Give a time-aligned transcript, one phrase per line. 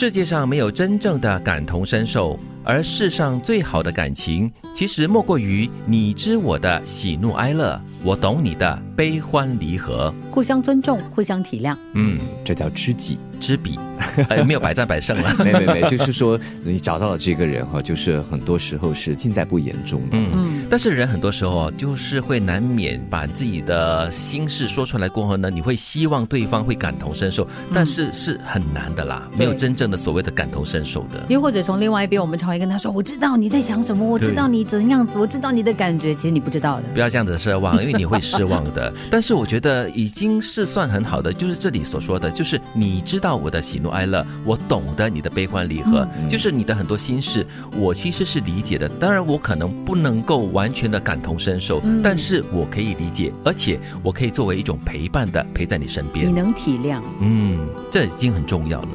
[0.00, 10.12] 世界上没有真正的感同身受，而世上最好的感情，其实莫过于你知我的喜怒哀乐，我懂你的悲欢离合。
[10.30, 11.76] 互相尊重，互相体谅。
[11.94, 13.18] 嗯，这叫知己。
[13.40, 13.78] 知彼，
[14.28, 15.34] 哎，没有百战百胜了。
[15.42, 20.08] 没没没，就是说你找到了这个人哈，就是很多时候是尽在不言中的。
[20.12, 20.66] 嗯嗯。
[20.68, 31.24] 但是人很多时候就是会难免把自己的心事说出来过后呢，你会希望对方会感同身受，但是是很难的啦，没有真正的所谓的感同身受的。
[31.30, 36.82] 又或者从另外一边，我们常会跟他说：“我知道你在想什么，我知道你怎样子，我知道你的感觉。”其实你不知道的。
[36.92, 38.92] 不要这样子奢望，因为你会失望的。
[39.10, 44.26] 但是我觉得已经是算很好的，就是这里所说的，就是你知道我的喜怒哀乐。
[44.44, 48.88] 我懂得你的悲欢离合，就是你的很多心事，我其实是理解的。
[49.00, 56.26] 当然，我可能不能够完全的感同身受，但是我可以理解，而且我可以作为一种陪伴的陪在你身边。
[56.26, 57.58] 你能体谅，嗯，
[57.90, 58.88] 这已经很重要了。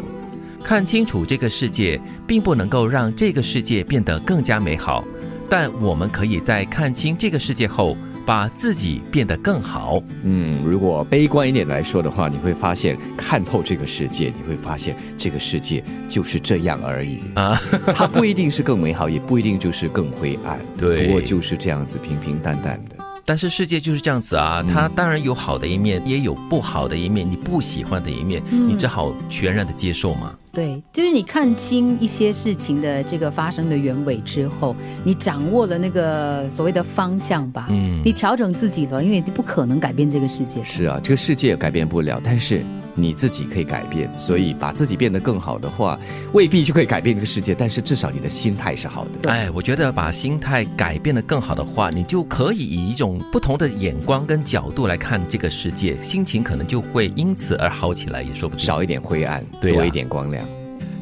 [0.65, 5.03] 看清楚这个世界，并不能够让这个世界变得更加美好，
[5.47, 7.95] 但我们可以在看清这个世界后。
[8.25, 10.01] 把自己变得更好。
[10.23, 17.61] 嗯，如果悲观一点来说的话，你会发现看透这个世界，你会发现这个世界就是这样而已啊。
[17.93, 20.57] 它不一定是更美好，也不一定就是更灰暗。
[20.75, 22.95] 对，不过就是这样子平平淡淡的。
[23.27, 30.33] 但是世界就是这样子啊，它当然有好的一面，也有不好的一面，你不喜欢的一面，你只好全然的接受嘛。
[30.55, 37.67] 对，就是你看清一些事情的这个发生的原委之后，你掌握了那个所谓的方向吧。
[37.69, 40.63] 嗯，你调整自己了，因为你不可能改变这个世界。
[40.63, 42.65] 是啊，这个世界改变不了，但是。
[42.97, 45.99] 你自己可以改变，所以把自己变得更好的话，
[46.31, 47.53] 未必就可以改变这个世界。
[47.53, 49.29] 但是至少你的心态是好的。
[49.29, 58.65] 哎，我觉得把心态改变得更好的话，你就可以以一种不同的眼光跟角度来看这个世界，心情可能就会因此而好起来，也说不定。
[58.65, 60.44] 少一点灰暗，多一点光亮。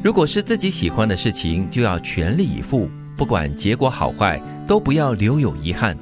[0.04, 5.96] 如果是自己喜欢的事情，就要全力以赴，不管结果好坏，都不要留有遗憾。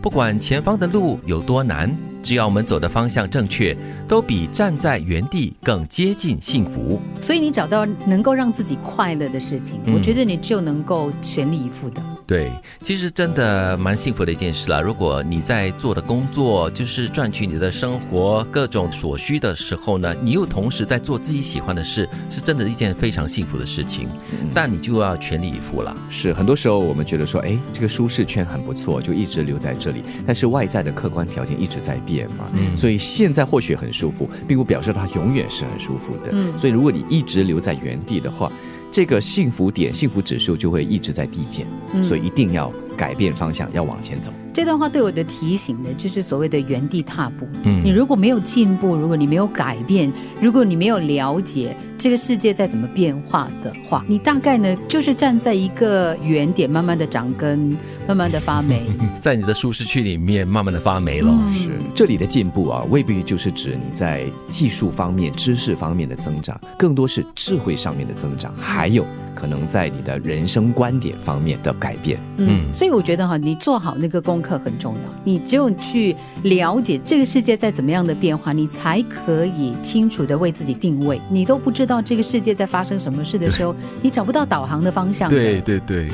[0.00, 1.92] 不管前方的路有多难。
[2.20, 3.76] 只要我们走的方向正确，
[4.06, 7.00] 都比站在原地更接近幸福。
[7.20, 12.02] 所以你找到能够让自己快乐的事情，我觉得你就能够全力以赴的。
[12.28, 12.52] 对，
[12.82, 14.82] 其实真的蛮幸福的一件事了。
[14.82, 24.06] 如果你在做的工作就是赚取你的生活各种所需的时候呢，你又同时在做自己喜欢的事，是真的一件非常幸福的事情。
[24.52, 25.96] 但你就要全力以赴了。
[26.10, 30.02] 是，很多时候我们觉得说，哎，这个舒适圈很不错，就一直留在这里。
[30.26, 32.44] 但是外在的客观条件一直在变嘛，
[32.76, 36.28] 所以现在或许很舒服，并不表示它永远是很舒服的。
[36.32, 38.52] 嗯，所以如果你一直留在原地的话。
[38.98, 41.64] 这个幸福点、幸福指数就会一直在递减，
[42.02, 44.32] 所以一定要改变方向，要往前走。
[44.58, 47.46] 这段话对我的提醒呢，就是所谓的原地踏步。
[47.62, 57.76] 嗯，你如果没有进步，如果你没有改变，如果你没有了解这个世界在怎么变化的话，你大概呢就是站在一个原点，慢慢的长根，
[58.08, 58.82] 慢慢的发霉，
[59.22, 61.32] 在你的舒适区里面慢慢的发霉了。
[61.52, 61.70] 是。
[61.94, 69.06] 这里的进步啊，未必就是指你在技术方面、知识方面的增长，更多是智慧上面的增长，还有
[69.38, 72.18] 可能在你的人生观点方面的改变。
[72.38, 74.48] 嗯，所以我觉得哈，你做好那个功课。
[74.58, 81.20] 很重要，你只有去了解这个世界在怎么样的变化，你才可以清楚的为自己定位。
[81.30, 83.72] 你都不知道这个世界在发生什么事的时候，
[84.02, 85.30] 你找不到导航的方向。
[85.30, 86.08] 对对对，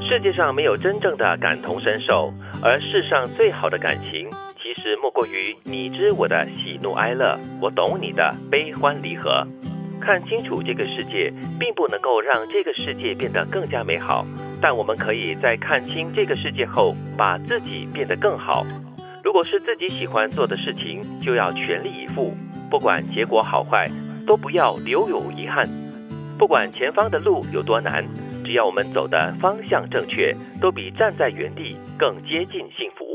[0.00, 4.28] 世界上没有真正的感同身受，而世上最好的感情，
[4.60, 9.46] 其实莫过于你知我的喜怒哀乐，我懂你的悲欢离合。
[10.00, 14.26] 看清楚这个世界，并不能够让这个世界变得更加美好，
[14.60, 18.66] 但我们可以在看清这个世界后，把自己变得更好。
[19.22, 22.32] 如果是自己喜欢做的事情，就要全力以赴，
[22.70, 23.86] 不管结果好坏，
[24.26, 25.68] 都不要留有遗憾。
[26.38, 28.04] 不管前方的路有多难，
[28.44, 33.09] 只要我们走的方向正确，都比站在原地更接近幸福。